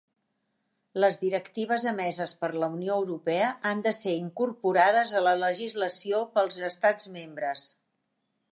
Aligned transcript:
Les 1.01 1.17
directives 1.23 1.83
emeses 1.91 2.33
per 2.39 2.49
la 2.63 2.69
Unió 2.77 2.95
Europea 3.01 3.51
han 3.73 3.83
de 3.89 3.93
ser 3.99 4.15
incorporades 4.23 5.13
a 5.19 5.21
la 5.27 5.37
legislació 5.43 6.23
pels 6.39 6.61
Estats 6.73 7.13
Membres. 7.19 7.67